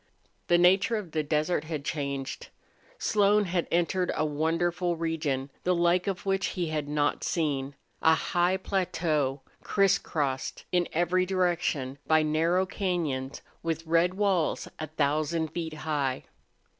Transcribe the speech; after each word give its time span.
The 0.47 0.57
nature 0.57 0.95
of 0.95 1.11
the 1.11 1.21
desert 1.21 1.65
had 1.65 1.85
changed. 1.85 2.47
Slone 2.97 3.45
had 3.45 3.67
entered 3.69 4.11
a 4.15 4.25
wonderful 4.25 4.95
region, 4.95 5.51
the 5.63 5.75
like 5.75 6.07
of 6.07 6.25
which 6.25 6.47
he 6.57 6.69
had 6.69 6.87
not 6.89 7.23
seen 7.23 7.75
a 8.01 8.15
high 8.15 8.57
plateau 8.57 9.41
criss 9.61 9.99
crossed 9.99 10.65
in 10.71 10.87
every 10.91 11.27
direction 11.27 11.99
by 12.07 12.23
narrow 12.23 12.65
cañons 12.65 13.41
with 13.61 13.85
red 13.85 14.15
walls 14.15 14.67
a 14.79 14.87
thousand 14.87 15.49
feet 15.49 15.75
high. 15.85 16.23